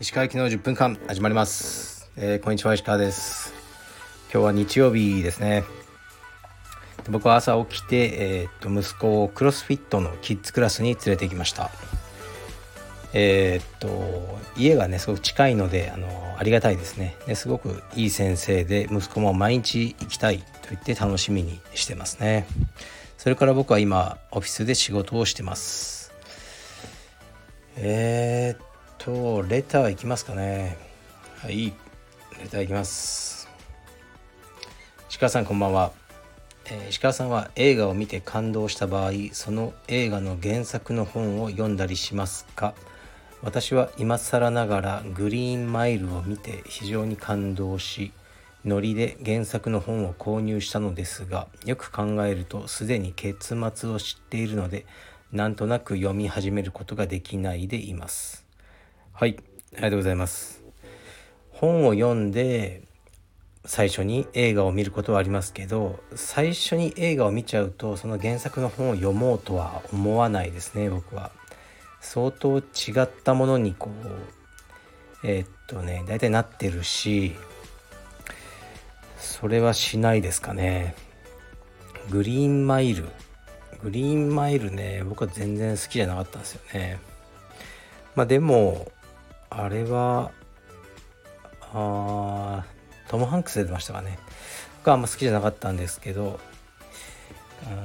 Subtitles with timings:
[0.00, 3.52] 石川行きの10分間始まります、えー、こんにちは石川です。
[4.32, 5.64] 今日は日曜日ですね。
[7.10, 11.70] 僕は朝起きて、えー、っと息子をクロスフィットのキッズクラスに連れて行きました。
[13.12, 16.08] えー、っと家がねすごく近いのであの
[16.38, 17.16] ありがたいですね。
[17.26, 22.46] ですごくいい先生で息子も毎日行きたいと言って楽しみにしてますね。
[23.22, 26.12] それから僕は今オフィスで仕事をしてます。
[27.76, 28.66] えー、っ
[28.98, 30.76] とレターいきますかね。
[31.36, 31.72] はい
[32.40, 33.48] レターいきます。
[35.08, 35.92] 石川さんこんばんは、
[36.66, 42.74] えー、石川さんは映画を見て感動した場合その映画の原作の本を読んだりしますか？
[43.40, 48.10] 私は今更ながらグリーンマイルを見て非常に感動し
[48.64, 54.86] ノリで原作の本を購入したのですがよく考えるとすでに結末を知っているので
[55.32, 58.46] なんとなく読み始めることができないでいます。
[59.12, 59.36] はい
[59.74, 60.62] ありがとうございます。
[61.50, 62.82] 本を読んで
[63.64, 71.30] 最初に映画を見ることはありますけど最初に映画を見ちゃうとその原作の本を読もうとは思わないですね僕は。
[72.00, 72.62] 相当違
[73.02, 77.36] ったものにこうえー、っとね大体なってるし
[79.22, 80.96] それはしないですかね。
[82.10, 83.08] グリーンマイル。
[83.82, 86.98] グリーンマイルね僕は全然好きじゃなかったんですよね。
[88.16, 88.90] まあでも
[89.48, 90.32] あれは
[91.72, 92.64] あ
[93.08, 94.18] トム・ハンクス出てましたかね。
[94.78, 96.40] 僕はあんま好きじゃなかったんですけど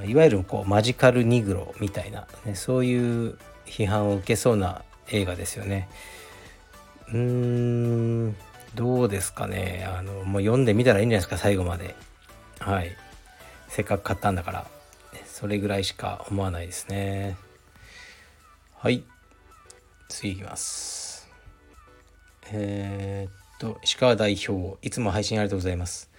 [0.06, 5.88] いわゆるこうマジカルニグロみたいな、ね、そういう批判を受けそうな映画ですよね。
[7.10, 8.36] うーん。
[8.76, 11.96] どうですかねあのもう読んでみたらいいんじゃないですか最後まで。
[12.60, 12.96] はい
[13.70, 14.68] せっかく買ったんだから
[15.26, 17.38] それぐらいしか思わないですね。
[18.76, 19.04] はい
[20.10, 21.28] 次いきます。
[22.52, 26.10] えー、っと、石川代表、いつも配信ありがとうございます。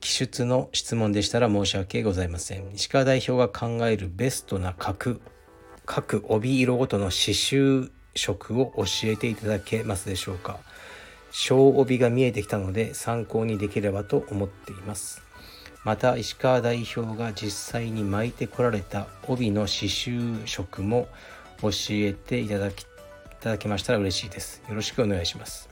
[0.00, 2.72] 記述の質問でしたら申し訳ございません。
[2.74, 5.20] 石川代表が考えるベストな角、
[5.86, 10.58] 各帯色ごとの刺繍色を教えていただけますでしょうか。
[11.30, 15.22] 小帯が見えてきたので参考にできればと思っています。
[15.84, 21.08] また石川代表が実際に巻いてこられた帯の刺繍色も
[21.62, 22.84] 教えていただきい
[23.40, 24.62] ただけましたら嬉しいです。
[24.68, 25.68] よろしくお願いします。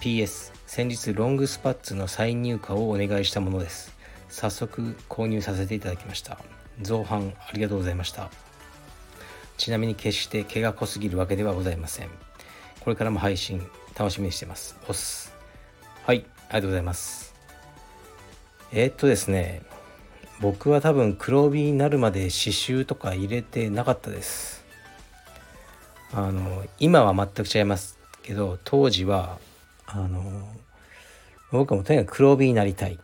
[0.00, 3.96] PS 先日ロングスパッツの再入荷をお願いしたものです。
[4.28, 6.38] 早速購入させていただきました。
[6.82, 8.30] 造反ありがとうございました。
[9.56, 12.08] ちなみに決して毛が濃すぎるわけではございません。
[12.80, 13.66] これからも配信
[13.98, 14.76] 楽しみにしてます。
[14.88, 15.32] おす。
[16.04, 17.34] はい、ありがとうございます。
[18.72, 19.62] えー、っとですね、
[20.40, 24.58] 僕は多分黒帯になるまで刺繍とか入れてなかったです。
[26.12, 29.38] あの今は全く違いますけど当時は
[29.86, 30.22] あの
[31.52, 32.98] 僕もとにかく黒帯になりたい、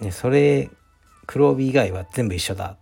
[0.00, 0.70] ね、それ
[1.26, 2.76] 黒帯以外は全部一緒だ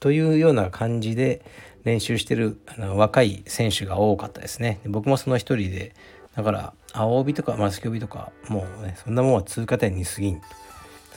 [0.00, 1.44] というような感じで
[1.84, 5.94] 練習してるあの若い選手が多かったですね僕もその一人で
[6.36, 10.40] だから青帯とか紫帯とかもうねそんなもんは通過点に過ぎん。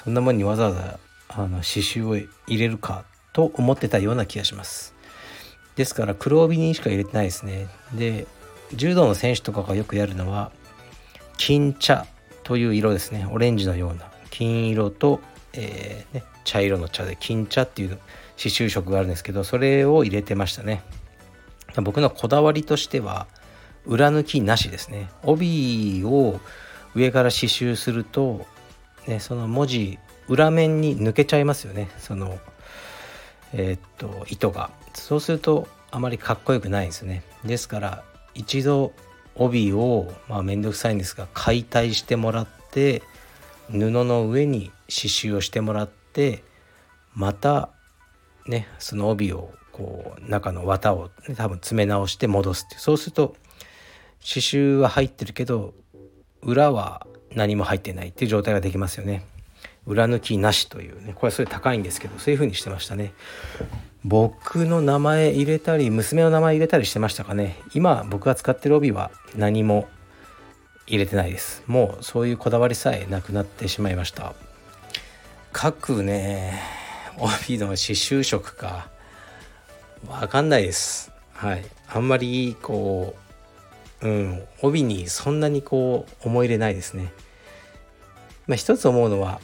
[0.03, 4.93] そんなもんにわざわざあの刺繍を入れるかと思ってたような気がします。
[5.75, 7.67] ですから黒帯にしか入れてないですね。
[7.93, 8.27] で
[8.73, 10.51] 柔道の選手とかがよくやるのは
[11.37, 12.05] 金茶
[12.43, 13.27] という色ですね。
[13.31, 14.11] オレンジのような。
[14.29, 15.19] 金色と、
[15.53, 20.83] えー、ね、茶色の茶で金茶っていう刺繍色があるんですけどそれを入れてましたね。
[21.81, 23.27] 僕のこだわりとしては
[23.87, 25.09] 裏抜きなしですね。
[25.23, 26.39] 帯を
[26.95, 28.45] 上から刺繍すると、
[29.07, 31.89] ね、その文字裏面に抜けちゃいますよね。
[31.97, 32.37] その
[33.53, 34.71] えー、っと糸が。
[34.93, 37.23] そうするとあまりかっこよくないんですね。
[37.45, 38.03] ですから
[38.33, 38.93] 一度
[39.35, 43.01] 帯をまあ面倒くさいんですが解体してもらって
[43.71, 46.43] 布の上に刺繍をしてもらって
[47.13, 47.69] また
[48.47, 53.35] ねその帯をこう中の綿を、ね、多分詰め直して戻すってそうすると
[54.19, 55.73] 刺繍は入ってるけど
[56.41, 59.25] 裏は何も入ってないっていう状態ができますよね。
[59.85, 61.13] 裏抜きなしというね。
[61.13, 63.13] これはそれ高いんですけどそういう風にしてましたね。
[64.03, 67.57] 僕の名前入れたり娘の名前入れたりしてましたかね。
[67.73, 69.87] 今僕が使ってる帯は何も
[70.87, 71.63] 入れてないです。
[71.67, 74.33] もうそういうこだわりさえなくなってしまいました。
[75.51, 76.61] 各ね
[77.17, 78.89] 帯の刺繍色か
[80.07, 81.11] わかんないです。
[81.33, 81.65] はい。
[81.89, 83.26] あんまりこう
[84.01, 84.43] うん。
[84.61, 87.11] 帯にそんなにこう思い入れないですね。
[88.47, 89.41] まあ一つ思うのは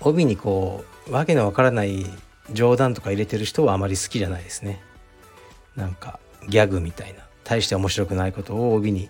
[0.00, 2.06] 帯にこうわけのわからない
[2.52, 4.82] 冗談とか入れてる人はあまり好きじゃないですね。
[5.76, 9.08] なんかギャグみたいな大して面白くないことを帯に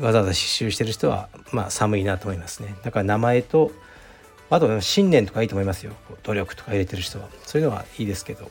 [0.00, 2.74] わざわざ刺繍してる人はまあ寒いなと思いますね。
[2.82, 3.72] だから名前と
[4.50, 5.92] あと信念とかいいと思いますよ。
[6.22, 7.28] 努力とか入れてる人は。
[7.44, 8.50] そういうのはいいですけど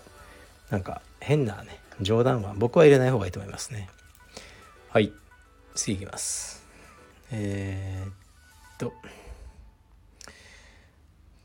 [0.69, 3.89] なんか変なね冗談は僕は入れない方がいいと思いますね。
[4.93, 5.13] はい。
[5.73, 6.67] 次いきます。
[7.31, 8.13] えー、っ
[8.77, 8.91] と。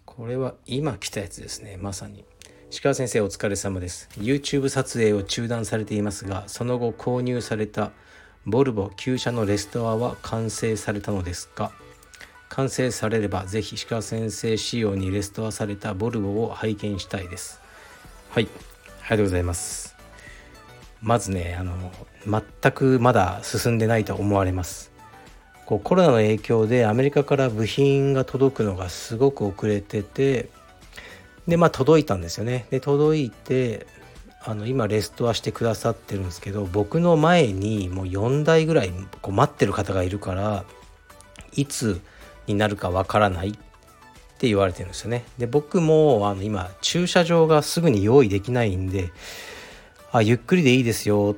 [0.04, 1.76] これは今来たやつですね。
[1.76, 2.24] まさに。
[2.72, 4.08] 石川先生お疲れ様です。
[4.18, 7.92] YouTube 撮影を中断されていますがその後購入された
[8.46, 11.70] ボルボ旧車のレストアは完成されたのですか？
[12.48, 17.60] 完成されればぜひ石川先生仕様にレストアされたボルボを拝見したいです。
[18.30, 18.48] はい。
[19.02, 19.85] ありがとうございます。
[21.06, 21.72] まずねあの
[22.26, 24.90] 全くまだ進んでないと思われます
[25.64, 30.48] こうコロナの影響でアメリカから部品が届くのがすごく遅れてて
[31.46, 33.86] でまあ届いたんですよねで届いて
[34.44, 38.90] あの今レストアしてくださってるんですけど僕の前にもう4台ぐらい
[39.22, 40.64] こう待ってる方がいるから
[41.52, 42.00] いつ
[42.48, 43.52] になるかわからないっ
[44.38, 45.24] て言われてるんですよね。
[45.38, 49.10] で僕もあの今駐車場がすぐに用意できないんで
[50.12, 51.36] あゆっくりでいいですよ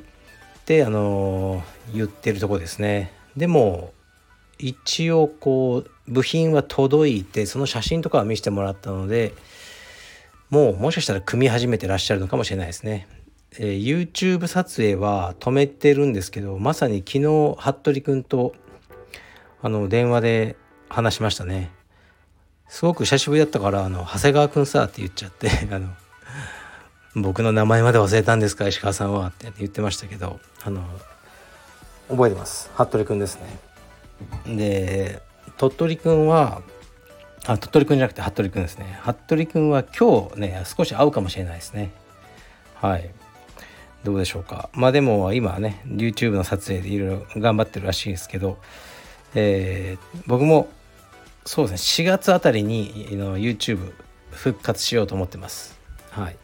[0.61, 1.63] ってあの
[1.95, 3.13] 言ってるとこですね。
[3.37, 3.93] でも
[4.59, 9.33] 一応こう部品は届いてその写真とかは見せてもらったので
[10.51, 13.07] もうもしかしたら組み始めてらっしゃるのかもしれないですね。
[13.59, 18.55] えー、YouTube 撮影は止めてるんですけどまさに昨日服部君と
[19.63, 20.57] あの電話で
[20.89, 21.71] 話しましたね。
[22.69, 25.89] すごく久しぶりだったから「あの長谷川君さ」って言っちゃって あの
[27.23, 30.83] 僕の名前まで忘れたんですか石川さんはって言ってましたけどあの
[32.09, 32.71] 覚えてます。
[32.75, 33.39] 服部君です
[34.47, 34.57] ね。
[34.57, 35.23] で
[35.57, 36.63] 鳥取君は
[37.47, 38.99] あ鳥取くんじゃなくて服部くんですね。
[39.03, 41.93] 服部くんは今日ね少し会うかもしれないですね。
[42.75, 43.11] はい。
[44.05, 44.71] どうでしょうか。
[44.73, 48.59] まあでも今はね YouTube の撮影でいろいろ頑張ってるらしいですけど、
[49.35, 50.69] えー、僕も
[51.45, 53.93] そうですね4月あたりにの YouTube
[54.31, 55.79] 復活しようと思ってます。
[56.11, 56.37] はい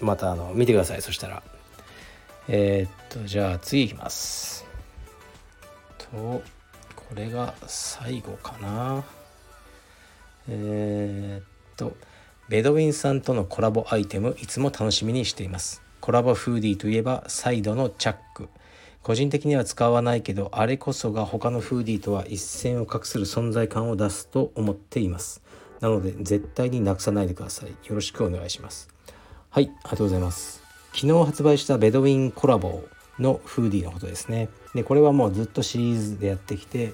[0.00, 1.02] またあの見てください。
[1.02, 1.42] そしたら。
[2.48, 4.66] えー、っとじゃあ次いきます。
[5.98, 6.42] と
[6.94, 9.04] これが最後かな。
[10.48, 11.44] えー、っ
[11.76, 11.96] と
[12.48, 15.82] ベドウィンさんとのコラボアイテムいつも楽しみにしています。
[16.00, 18.48] コラボフーディーといえばサイドのチャック。
[19.02, 25.42] 個人的には使わないけどあれこそが他のフーディーとは一線を画する存在感を出すと思っています。
[25.80, 27.70] なので絶対になくさないでください。
[27.70, 28.88] よろしくお願いします。
[29.54, 30.64] はいありがとうございます。
[30.92, 32.82] 昨日発売したベドウィンコラボ
[33.20, 34.48] のフーディーのことですね。
[34.74, 36.92] でこれはもうずっとシリーズでやってきて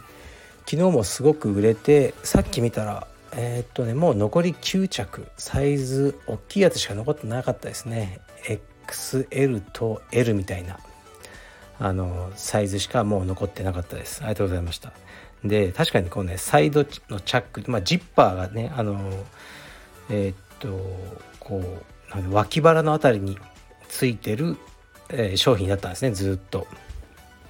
[0.66, 8.20] 昨日もすごく売れてさっき見たらえー、っとねもう残り9着サイズ大きいやつしか残ってなかったですね。
[8.86, 10.80] XL と L みたいな
[11.78, 14.20] あのサイズしかもう残ってなかったです。
[14.20, 14.92] ありがとうございました。
[15.42, 19.00] で確かにこうねサイドのチャック、まあ、ジッパーがねあの
[20.10, 20.78] えー、っと
[21.38, 22.00] こう
[22.30, 23.38] 脇腹の辺りに
[23.88, 24.56] ついてる、
[25.10, 26.66] えー、商品だったんですねずっと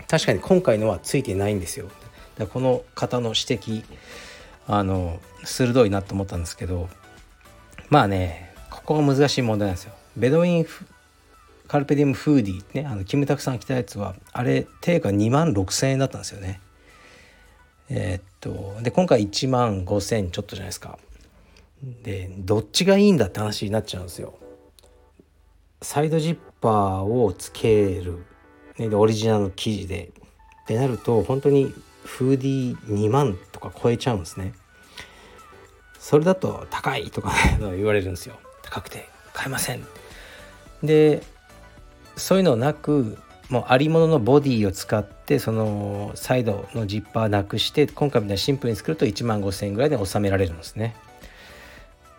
[0.09, 1.89] 確かに今回のはついてないんですよ
[2.37, 3.85] だこの方の指摘
[4.67, 6.89] あの鋭いなと思ったんですけど
[7.89, 9.93] まあねここが難しい問題なんですよ。
[10.17, 10.67] ベドウィン
[11.67, 16.61] カルペディウムフーディーねあのキムタクさん着たやつはあれ定価2万6,000円だったんですよね。
[17.89, 20.99] えー、っとで今回1万5,000ちょっとじゃないですか。
[22.03, 24.35] でどっちがいいんだって話になっちゃうんですよ。
[25.83, 28.25] サイドジッパーをつける、
[28.79, 30.13] ね、オリジナルの生地で。
[30.63, 34.53] ってなると本当にフーディー2万とか超えちゃうんですね。
[35.99, 38.37] それだと高いとか、 言われるんですよ。
[38.63, 39.09] 高くて。
[39.33, 39.85] 買えません。
[40.83, 41.23] で
[42.17, 43.19] そういうのなく
[43.49, 50.95] もうありもののボディを使ってそのサイドのジッパーなくして今回みたいにシンプルに作ると1万5,000円ぐらいで収められるんですね。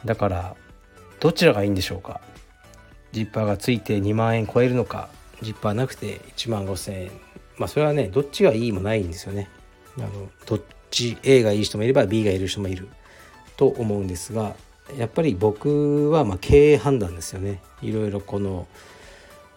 [0.04, 0.56] だから
[1.20, 2.22] どちらがいいんでしょうか。
[3.12, 5.10] ジッパーがついて2万円超えるのか
[5.42, 7.12] ジッパーなくて1万5,000円。
[7.58, 9.50] まあそれはねどっちがいいもないんですよね。
[9.98, 12.88] あのどっち A がいい人もいれば B がいる人もいる。
[13.58, 14.56] と思うんですが
[14.98, 17.62] やっぱり僕はま経営判断ですよね。
[17.82, 18.68] いろいろこの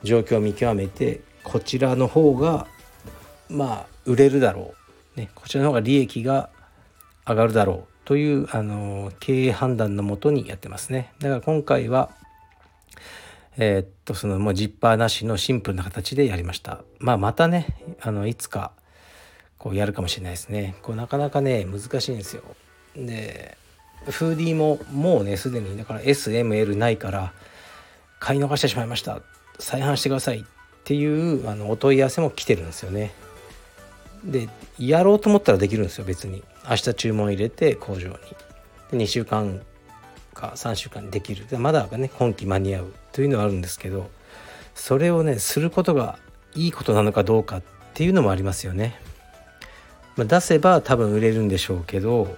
[0.02, 2.66] 状況を見極めてこちらの方が
[3.48, 4.74] まあ売れるだろ
[5.16, 6.50] う、ね、こちらの方が利益が
[7.26, 7.94] 上がるだろう。
[8.04, 11.12] というあの経営判断のもとにやってますね。
[11.20, 12.10] だから今回は
[13.56, 16.82] えー、っとそのもうジッパーなしのシンプルな形でやりました。
[16.98, 18.72] まあまたねあのいつか
[19.58, 20.76] こうやるかもしれないですね。
[20.82, 22.42] こうなかなかね難しいんですよ。
[22.96, 23.56] で
[24.06, 27.32] フーディーももうねすでにだから SML ないから
[28.18, 29.20] 買い逃してしまいました。
[29.58, 30.42] 再販してくださいっ
[30.84, 33.12] ていうあのお問い合わせも来てるんですよね。
[34.24, 36.42] でやろうと思ったらできるんですよ別に。
[36.68, 38.16] 明日注文入れて工場に。
[38.90, 39.60] で2週間
[40.32, 41.46] か3週間できる。
[41.46, 42.92] でまだね今期間に合う。
[43.14, 44.10] というのはあるんですけど
[44.74, 46.18] それをねすることが
[46.54, 47.62] いいことなのかどうかっ
[47.94, 48.96] ていうのもありますよね、
[50.16, 52.36] まあ、出せば多分売れるんでしょうけど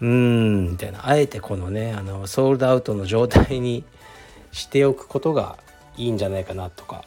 [0.00, 1.08] うーんみたいな。
[1.08, 3.84] あえてこのねあのソールドアウトの状態に
[4.52, 5.58] しておくことが
[5.96, 7.04] いいんじゃないかなとか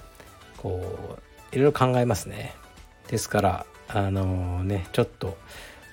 [0.57, 1.17] こ
[1.51, 2.53] ういろいろ考えますね。
[3.07, 5.37] ですからあのねちょっと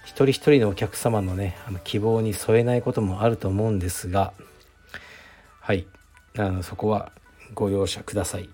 [0.04, 4.32] 一人一人のお客様のねあの希望に添えないこともあると思うんですが
[5.60, 5.86] はい。
[6.38, 7.12] あのそこは
[7.54, 8.48] ご容赦ください。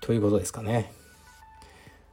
[0.00, 0.92] ということですかね。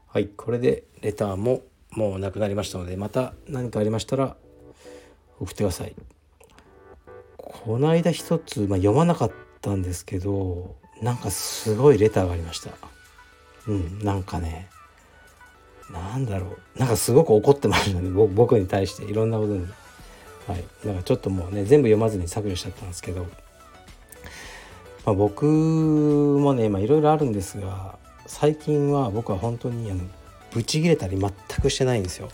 [0.08, 4.36] はいこれでレターももうなくなりましたのでまた何かありましたら
[5.40, 5.96] 送ってください。
[7.38, 9.32] この間一つ、まあ、読まなかっ
[9.62, 12.72] たんですけどなんかすごいレターがありました。
[13.68, 14.70] うんなんかね
[15.90, 16.80] なんだろう。
[16.80, 19.66] なんかすごく怒ってましたね僕に対していろんなことに。
[20.46, 23.26] はいだかちょっともうね全部読まずに削除しちゃったんですけど、
[25.06, 30.02] まあ、僕もねいろいろあるんですが最近は僕は本当にあの
[30.52, 31.32] ブチギレたり全
[31.62, 32.30] くしてないんですよ。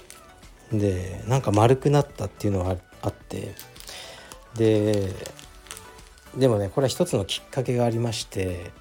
[0.72, 3.56] でなんか丸くなったっていうのはあって
[4.56, 5.10] で
[6.38, 8.72] でもねこれは一つのきっかけがありまして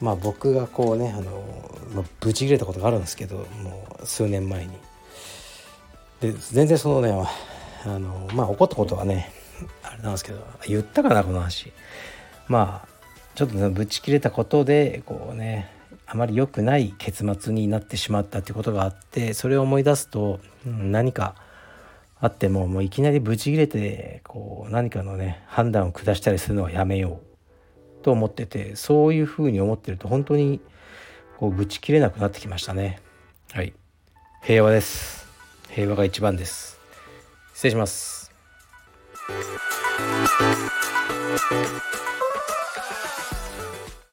[0.00, 4.72] まあ僕がこうねあの、まあ、ブチ切れたことがあるんですけどもう数年前に。
[6.20, 7.12] で全然そのね
[7.84, 9.32] あのまあ怒ったことはね
[9.82, 11.72] あれなんですけど言ったかなこの話。
[12.46, 12.99] まあ
[13.34, 15.70] ちょっとねぶち切れたことでこうね
[16.06, 21.36] あまり良くない結末になってしまったっていうことがあってそれを思い出すと、うん、何か
[22.20, 27.20] あってももういきなりブチ切れてこう何かのね判断を下したりするのはやめよ
[28.00, 30.60] うと思っててそういうふうに思ってると本当に
[31.38, 33.00] こうぶち切れなくなってきましたね。
[33.52, 33.72] はい。
[34.42, 35.26] 平和です。
[35.70, 36.80] 平和が一番です。
[37.60, 38.32] 失礼します